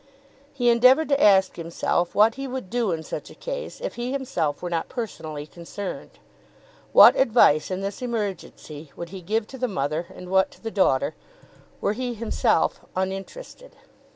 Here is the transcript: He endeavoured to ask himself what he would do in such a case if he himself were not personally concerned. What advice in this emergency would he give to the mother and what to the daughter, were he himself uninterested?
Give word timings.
He 0.51 0.69
endeavoured 0.71 1.09
to 1.09 1.23
ask 1.23 1.57
himself 1.57 2.15
what 2.15 2.33
he 2.33 2.47
would 2.47 2.71
do 2.71 2.91
in 2.91 3.03
such 3.03 3.29
a 3.29 3.35
case 3.35 3.79
if 3.79 3.93
he 3.97 4.11
himself 4.11 4.59
were 4.63 4.69
not 4.71 4.89
personally 4.89 5.45
concerned. 5.45 6.17
What 6.91 7.15
advice 7.15 7.69
in 7.69 7.81
this 7.81 8.01
emergency 8.01 8.91
would 8.95 9.09
he 9.09 9.21
give 9.21 9.45
to 9.49 9.59
the 9.59 9.67
mother 9.67 10.07
and 10.11 10.29
what 10.31 10.49
to 10.53 10.59
the 10.63 10.71
daughter, 10.71 11.13
were 11.81 11.93
he 11.93 12.15
himself 12.15 12.79
uninterested? 12.95 13.75